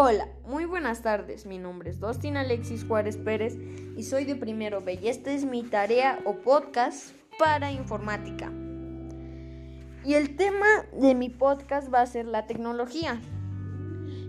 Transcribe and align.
Hola, 0.00 0.28
muy 0.46 0.64
buenas 0.64 1.02
tardes. 1.02 1.44
Mi 1.44 1.58
nombre 1.58 1.90
es 1.90 1.98
Dustin 1.98 2.36
Alexis 2.36 2.84
Juárez 2.84 3.16
Pérez 3.16 3.58
y 3.96 4.04
soy 4.04 4.24
de 4.26 4.36
primero 4.36 4.80
B 4.80 4.96
y 5.02 5.08
esta 5.08 5.32
es 5.32 5.44
mi 5.44 5.64
tarea 5.64 6.20
o 6.24 6.34
podcast 6.34 7.10
para 7.36 7.72
informática. 7.72 8.52
Y 10.04 10.14
el 10.14 10.36
tema 10.36 10.68
de 10.92 11.16
mi 11.16 11.30
podcast 11.30 11.92
va 11.92 12.02
a 12.02 12.06
ser 12.06 12.26
la 12.26 12.46
tecnología. 12.46 13.20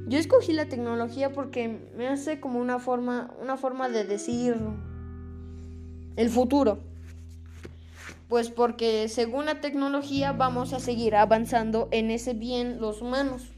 Yo 0.07 0.18
escogí 0.18 0.54
la 0.54 0.65
tecnología 0.65 1.33
porque 1.33 1.88
me 1.95 2.07
hace 2.07 2.39
como 2.39 2.57
una 2.57 2.79
forma, 2.79 3.31
una 3.39 3.55
forma 3.55 3.89
de 3.89 4.05
decir 4.05 4.57
el 6.15 6.29
futuro. 6.31 6.79
Pues 8.27 8.49
porque 8.49 9.07
según 9.07 9.45
la 9.45 9.61
tecnología 9.61 10.31
vamos 10.31 10.73
a 10.73 10.79
seguir 10.79 11.15
avanzando 11.15 11.89
en 11.92 12.09
ese 12.09 12.33
bien 12.33 12.81
los 12.81 13.04
humanos. 13.04 13.51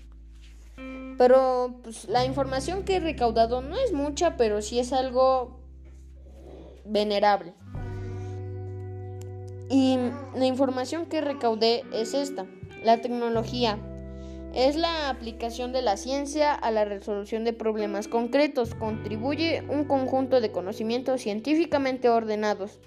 Pero 1.17 1.79
pues, 1.83 2.07
la 2.09 2.25
información 2.25 2.83
que 2.83 2.97
he 2.97 2.99
recaudado 2.99 3.61
no 3.61 3.77
es 3.77 3.93
mucha, 3.93 4.37
pero 4.37 4.61
sí 4.61 4.79
es 4.79 4.93
algo 4.93 5.59
venerable. 6.85 7.53
Y 9.69 9.97
la 10.35 10.45
información 10.45 11.05
que 11.05 11.21
recaudé 11.21 11.83
es 11.93 12.13
esta. 12.13 12.45
La 12.83 12.99
tecnología 12.99 13.77
es 14.53 14.75
la 14.75 15.09
aplicación 15.09 15.71
de 15.71 15.81
la 15.81 15.95
ciencia 15.95 16.53
a 16.53 16.71
la 16.71 16.83
resolución 16.83 17.45
de 17.45 17.53
problemas 17.53 18.07
concretos. 18.07 18.75
Contribuye 18.75 19.63
un 19.69 19.85
conjunto 19.85 20.41
de 20.41 20.51
conocimientos 20.51 21.21
científicamente 21.21 22.09
ordenados 22.09 22.79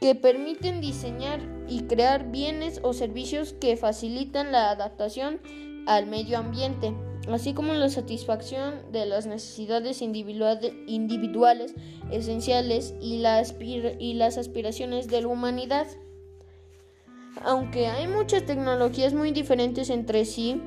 que 0.00 0.14
permiten 0.14 0.80
diseñar 0.80 1.40
y 1.66 1.82
crear 1.82 2.30
bienes 2.30 2.80
o 2.82 2.92
servicios 2.92 3.52
que 3.52 3.76
facilitan 3.76 4.52
la 4.52 4.70
adaptación 4.70 5.40
al 5.88 6.06
medio 6.06 6.38
ambiente 6.38 6.94
así 7.32 7.54
como 7.54 7.74
la 7.74 7.88
satisfacción 7.88 8.74
de 8.92 9.06
las 9.06 9.26
necesidades 9.26 10.00
individuales 10.02 11.74
esenciales 12.10 12.94
y, 13.00 13.22
y 13.98 14.14
las 14.14 14.38
aspiraciones 14.38 15.08
de 15.08 15.22
la 15.22 15.28
humanidad. 15.28 15.86
Aunque 17.42 17.86
hay 17.86 18.06
muchas 18.08 18.44
tecnologías 18.46 19.14
muy 19.14 19.32
diferentes 19.32 19.90
entre 19.90 20.24
sí, 20.24 20.60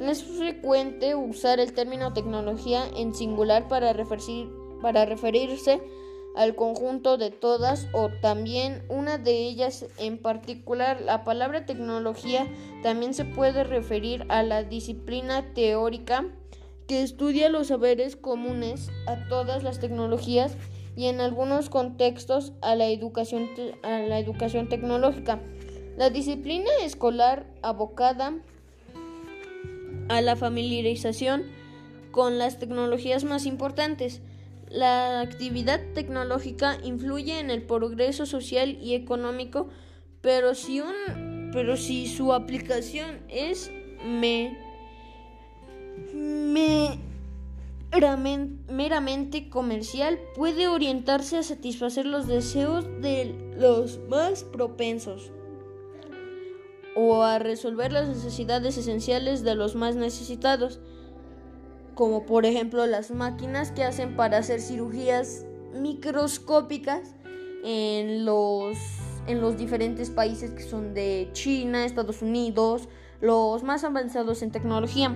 es 0.00 0.22
frecuente 0.24 1.14
usar 1.14 1.60
el 1.60 1.72
término 1.72 2.12
tecnología 2.12 2.84
en 2.96 3.14
singular 3.14 3.68
para, 3.68 3.94
para 4.82 5.04
referirse 5.06 5.80
al 6.36 6.54
conjunto 6.54 7.16
de 7.18 7.30
todas 7.30 7.88
o 7.92 8.08
también 8.20 8.82
una 8.88 9.18
de 9.18 9.46
ellas 9.46 9.86
en 9.98 10.18
particular. 10.18 11.00
La 11.00 11.24
palabra 11.24 11.66
tecnología 11.66 12.46
también 12.82 13.14
se 13.14 13.24
puede 13.24 13.64
referir 13.64 14.24
a 14.28 14.42
la 14.42 14.62
disciplina 14.62 15.52
teórica 15.54 16.26
que 16.86 17.02
estudia 17.02 17.48
los 17.48 17.68
saberes 17.68 18.16
comunes 18.16 18.90
a 19.06 19.28
todas 19.28 19.62
las 19.62 19.78
tecnologías 19.78 20.56
y 20.96 21.06
en 21.06 21.20
algunos 21.20 21.70
contextos 21.70 22.52
a 22.62 22.74
la 22.74 22.86
educación, 22.88 23.48
a 23.82 23.98
la 24.00 24.18
educación 24.18 24.68
tecnológica. 24.68 25.40
La 25.96 26.10
disciplina 26.10 26.70
escolar 26.82 27.46
abocada 27.62 28.34
a 30.08 30.20
la 30.20 30.34
familiarización 30.34 31.44
con 32.10 32.38
las 32.38 32.58
tecnologías 32.58 33.22
más 33.22 33.46
importantes 33.46 34.20
la 34.70 35.20
actividad 35.20 35.80
tecnológica 35.94 36.78
influye 36.84 37.40
en 37.40 37.50
el 37.50 37.62
progreso 37.62 38.24
social 38.24 38.78
y 38.80 38.94
económico, 38.94 39.68
pero 40.20 40.54
si, 40.54 40.80
un, 40.80 40.94
su 42.06 42.32
aplicación 42.32 43.18
es 43.28 43.70
me, 44.04 44.56
meramente 48.68 49.50
comercial, 49.50 50.18
puede 50.36 50.68
orientarse 50.68 51.38
a 51.38 51.42
satisfacer 51.42 52.06
los 52.06 52.28
deseos 52.28 52.84
de 53.00 53.34
los 53.58 53.98
más 54.08 54.44
propensos 54.44 55.32
o 56.94 57.22
a 57.22 57.38
resolver 57.38 57.92
las 57.92 58.08
necesidades 58.08 58.76
esenciales 58.76 59.42
de 59.42 59.54
los 59.54 59.74
más 59.74 59.96
necesitados 59.96 60.80
como 62.00 62.24
por 62.24 62.46
ejemplo 62.46 62.86
las 62.86 63.10
máquinas 63.10 63.72
que 63.72 63.84
hacen 63.84 64.16
para 64.16 64.38
hacer 64.38 64.62
cirugías 64.62 65.44
microscópicas 65.74 67.14
en 67.62 68.24
los, 68.24 68.78
en 69.26 69.42
los 69.42 69.58
diferentes 69.58 70.08
países 70.08 70.50
que 70.52 70.62
son 70.62 70.94
de 70.94 71.28
China, 71.34 71.84
Estados 71.84 72.22
Unidos, 72.22 72.88
los 73.20 73.62
más 73.64 73.84
avanzados 73.84 74.40
en 74.40 74.50
tecnología. 74.50 75.14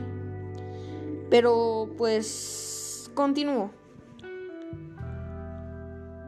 Pero 1.30 1.88
pues 1.96 3.10
continúo. 3.14 3.70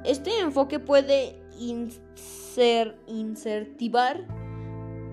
Este 0.06 0.40
enfoque 0.40 0.78
puede 0.78 1.38
inser, 1.58 2.98
insertivar 3.06 4.26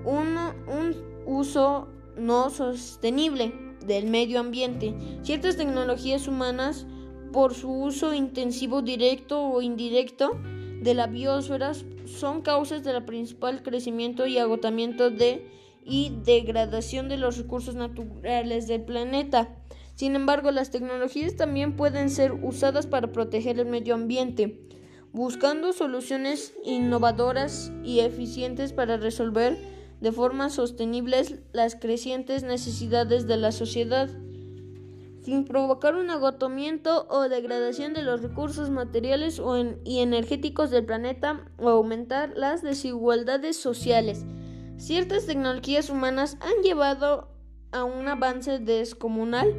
un, 0.05 0.37
un 0.69 0.95
uso 1.25 1.89
no 2.15 2.49
sostenible 2.49 3.72
del 3.87 4.07
medio 4.07 4.39
ambiente. 4.39 4.93
Ciertas 5.23 5.57
tecnologías 5.57 6.27
humanas, 6.27 6.85
por 7.31 7.53
su 7.53 7.71
uso 7.71 8.13
intensivo 8.13 8.81
directo 8.81 9.41
o 9.41 9.61
indirecto 9.61 10.31
de 10.81 10.93
la 10.93 11.07
biosfera, 11.07 11.73
son 12.05 12.41
causas 12.41 12.83
del 12.83 13.03
principal 13.05 13.63
crecimiento 13.63 14.27
y 14.27 14.37
agotamiento 14.37 15.09
de 15.09 15.49
y 15.85 16.13
degradación 16.23 17.09
de 17.09 17.17
los 17.17 17.37
recursos 17.37 17.75
naturales 17.75 18.67
del 18.67 18.83
planeta. 18.83 19.49
Sin 19.95 20.15
embargo, 20.15 20.51
las 20.51 20.71
tecnologías 20.71 21.35
también 21.35 21.75
pueden 21.75 22.09
ser 22.09 22.33
usadas 22.33 22.87
para 22.87 23.11
proteger 23.11 23.59
el 23.59 23.67
medio 23.67 23.93
ambiente, 23.93 24.59
buscando 25.11 25.73
soluciones 25.73 26.53
innovadoras 26.63 27.71
y 27.83 27.99
eficientes 27.99 28.73
para 28.73 28.97
resolver 28.97 29.72
de 30.03 30.11
forma 30.11 30.49
sostenible 30.49 31.23
las 31.53 31.77
crecientes 31.77 32.43
necesidades 32.43 33.25
de 33.25 33.37
la 33.37 33.53
sociedad, 33.53 34.09
sin 35.21 35.45
provocar 35.45 35.95
un 35.95 36.09
agotamiento 36.09 37.07
o 37.09 37.29
degradación 37.29 37.93
de 37.93 38.03
los 38.03 38.21
recursos 38.21 38.69
materiales 38.69 39.41
y 39.85 39.99
energéticos 39.99 40.71
del 40.71 40.83
planeta 40.83 41.49
o 41.57 41.69
aumentar 41.69 42.33
las 42.35 42.61
desigualdades 42.61 43.55
sociales. 43.55 44.25
Ciertas 44.75 45.25
tecnologías 45.25 45.89
humanas 45.89 46.35
han 46.41 46.61
llevado 46.63 47.29
a 47.71 47.85
un 47.85 48.05
avance 48.09 48.59
descomunal 48.59 49.55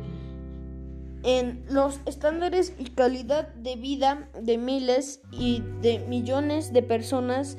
en 1.22 1.65
los 1.71 2.00
estándares 2.05 2.75
y 2.78 2.91
calidad 2.91 3.49
de 3.55 3.76
vida 3.76 4.28
de 4.38 4.59
miles 4.59 5.22
y 5.32 5.62
de 5.81 6.00
millones 6.00 6.75
de 6.75 6.82
personas 6.82 7.56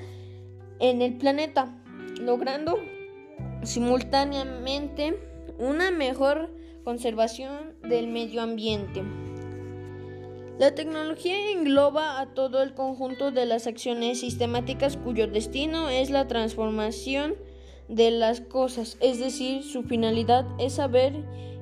en 0.79 1.01
el 1.01 1.17
planeta 1.17 1.81
logrando 2.19 2.79
simultáneamente 3.63 5.19
una 5.57 5.91
mejor 5.91 6.49
conservación 6.83 7.73
del 7.81 8.07
medio 8.07 8.41
ambiente. 8.41 9.03
La 10.57 10.73
tecnología 10.73 11.51
engloba 11.51 12.21
a 12.21 12.27
todo 12.27 12.63
el 12.63 12.73
conjunto 12.73 13.31
de 13.31 13.45
las 13.45 13.67
acciones 13.67 14.21
sistemáticas 14.21 14.95
cuyo 14.95 15.27
destino 15.27 15.89
es 15.89 16.09
la 16.09 16.27
transformación 16.27 17.35
de 17.89 18.11
las 18.11 18.39
cosas, 18.39 18.97
es 19.01 19.19
decir, 19.19 19.63
su 19.63 19.83
finalidad 19.83 20.45
es 20.57 20.75
saber 20.75 21.13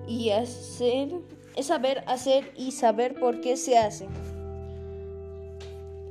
y 0.08 0.30
hacer, 0.30 1.10
es 1.56 1.68
saber 1.68 2.04
hacer 2.08 2.52
y 2.56 2.72
saber 2.72 3.16
por 3.16 3.42
qué 3.42 3.58
se 3.58 3.78
hace. 3.78 4.08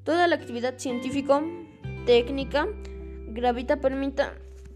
toda 0.04 0.28
la 0.28 0.36
actividad 0.36 0.78
científico 0.78 1.42
técnica 2.06 2.68
gravita 3.28 3.80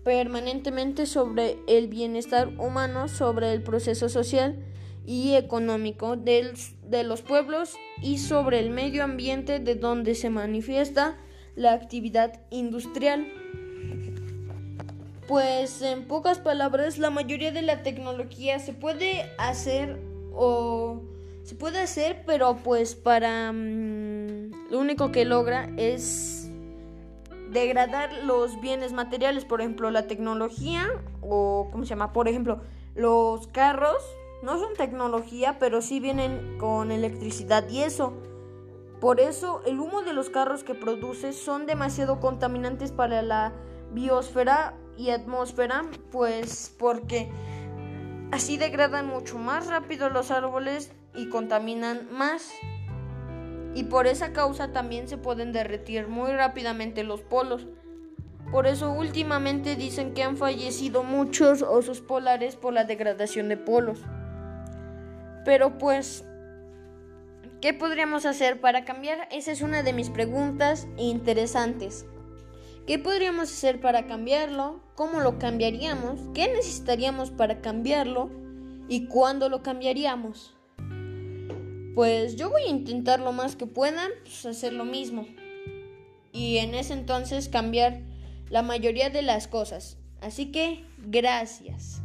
permanentemente 0.03 1.05
sobre 1.05 1.57
el 1.67 1.89
bienestar 1.89 2.47
humano, 2.57 3.09
sobre 3.09 3.51
el 3.51 3.63
proceso 3.63 4.07
social 4.07 4.63
y 5.05 5.35
económico 5.35 6.15
de 6.15 7.03
los 7.03 7.21
pueblos 7.21 7.75
y 8.01 8.17
sobre 8.19 8.59
el 8.59 8.69
medio 8.69 9.03
ambiente 9.03 9.59
de 9.59 9.75
donde 9.75 10.15
se 10.15 10.29
manifiesta 10.29 11.17
la 11.55 11.73
actividad 11.73 12.41
industrial. 12.51 13.27
Pues 15.27 15.81
en 15.81 16.07
pocas 16.07 16.39
palabras, 16.39 16.97
la 16.97 17.09
mayoría 17.11 17.51
de 17.51 17.61
la 17.61 17.83
tecnología 17.83 18.59
se 18.59 18.73
puede 18.73 19.31
hacer 19.37 19.99
o 20.33 21.01
se 21.43 21.55
puede 21.55 21.79
hacer, 21.79 22.23
pero 22.25 22.57
pues 22.57 22.95
para 22.95 23.51
mm, 23.51 24.71
lo 24.71 24.79
único 24.79 25.11
que 25.11 25.25
logra 25.25 25.69
es 25.77 26.49
degradar 27.51 28.13
los 28.23 28.59
bienes 28.61 28.93
materiales, 28.93 29.45
por 29.45 29.61
ejemplo, 29.61 29.91
la 29.91 30.07
tecnología 30.07 30.87
o, 31.21 31.67
¿cómo 31.71 31.83
se 31.83 31.89
llama? 31.89 32.13
Por 32.13 32.27
ejemplo, 32.27 32.61
los 32.95 33.47
carros 33.47 34.03
no 34.41 34.57
son 34.57 34.73
tecnología, 34.75 35.57
pero 35.59 35.81
sí 35.81 35.99
vienen 35.99 36.57
con 36.57 36.91
electricidad 36.91 37.67
y 37.69 37.81
eso. 37.83 38.13
Por 38.99 39.19
eso 39.19 39.61
el 39.65 39.79
humo 39.79 40.01
de 40.01 40.13
los 40.13 40.29
carros 40.29 40.63
que 40.63 40.75
produce 40.75 41.33
son 41.33 41.65
demasiado 41.65 42.19
contaminantes 42.19 42.91
para 42.91 43.21
la 43.21 43.53
biosfera 43.91 44.75
y 44.97 45.11
atmósfera, 45.11 45.83
pues 46.11 46.75
porque 46.77 47.31
así 48.31 48.57
degradan 48.57 49.07
mucho 49.07 49.37
más 49.37 49.67
rápido 49.67 50.09
los 50.09 50.31
árboles 50.31 50.91
y 51.15 51.29
contaminan 51.29 52.07
más. 52.11 52.51
Y 53.73 53.83
por 53.85 54.07
esa 54.07 54.33
causa 54.33 54.71
también 54.71 55.07
se 55.07 55.17
pueden 55.17 55.53
derretir 55.53 56.07
muy 56.07 56.31
rápidamente 56.31 57.03
los 57.03 57.21
polos. 57.21 57.67
Por 58.51 58.67
eso 58.67 58.91
últimamente 58.91 59.75
dicen 59.75 60.13
que 60.13 60.23
han 60.23 60.35
fallecido 60.35 61.03
muchos 61.03 61.61
osos 61.61 62.01
polares 62.01 62.55
por 62.55 62.73
la 62.73 62.83
degradación 62.83 63.47
de 63.47 63.57
polos. 63.57 64.01
Pero 65.49 65.79
pues, 65.79 66.25
¿qué 67.59 67.73
podríamos 67.73 68.27
hacer 68.27 68.61
para 68.61 68.85
cambiar? 68.85 69.27
Esa 69.31 69.51
es 69.51 69.63
una 69.63 69.81
de 69.81 69.93
mis 69.93 70.11
preguntas 70.11 70.87
interesantes. 70.95 72.05
¿Qué 72.85 72.99
podríamos 72.99 73.51
hacer 73.51 73.81
para 73.81 74.05
cambiarlo? 74.05 74.79
¿Cómo 74.93 75.21
lo 75.21 75.39
cambiaríamos? 75.39 76.19
¿Qué 76.35 76.53
necesitaríamos 76.53 77.31
para 77.31 77.61
cambiarlo? 77.61 78.29
¿Y 78.89 79.07
cuándo 79.07 79.49
lo 79.49 79.63
cambiaríamos? 79.63 80.55
Pues 81.95 82.35
yo 82.35 82.51
voy 82.51 82.61
a 82.67 82.69
intentar 82.69 83.19
lo 83.19 83.31
más 83.31 83.55
que 83.55 83.65
pueda 83.65 84.03
pues, 84.21 84.45
hacer 84.45 84.73
lo 84.73 84.85
mismo. 84.85 85.25
Y 86.31 86.59
en 86.59 86.75
ese 86.75 86.93
entonces 86.93 87.49
cambiar 87.49 88.03
la 88.51 88.61
mayoría 88.61 89.09
de 89.09 89.23
las 89.23 89.47
cosas. 89.47 89.97
Así 90.21 90.51
que 90.51 90.85
gracias. 90.99 92.03